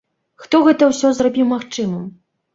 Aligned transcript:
Хто 0.45 0.61
гэта 0.67 0.87
ўсё 0.93 1.11
зрабіў 1.19 1.47
магчымым? 1.53 2.11